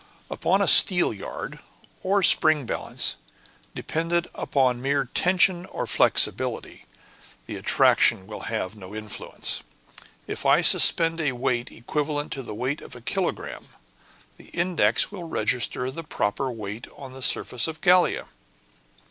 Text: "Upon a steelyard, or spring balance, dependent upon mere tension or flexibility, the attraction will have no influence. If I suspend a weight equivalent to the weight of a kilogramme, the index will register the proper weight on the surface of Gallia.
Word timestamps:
"Upon 0.31 0.63
a 0.63 0.67
steelyard, 0.67 1.59
or 2.01 2.23
spring 2.23 2.65
balance, 2.65 3.17
dependent 3.75 4.25
upon 4.33 4.81
mere 4.81 5.05
tension 5.05 5.67
or 5.67 5.85
flexibility, 5.85 6.85
the 7.45 7.55
attraction 7.55 8.25
will 8.25 8.39
have 8.49 8.75
no 8.75 8.95
influence. 8.95 9.61
If 10.25 10.43
I 10.43 10.61
suspend 10.63 11.21
a 11.21 11.33
weight 11.33 11.71
equivalent 11.71 12.31
to 12.31 12.41
the 12.41 12.55
weight 12.55 12.81
of 12.81 12.95
a 12.95 13.01
kilogramme, 13.01 13.67
the 14.37 14.45
index 14.45 15.11
will 15.11 15.25
register 15.29 15.91
the 15.91 16.03
proper 16.03 16.49
weight 16.51 16.87
on 16.97 17.13
the 17.13 17.21
surface 17.21 17.67
of 17.67 17.79
Gallia. 17.81 18.25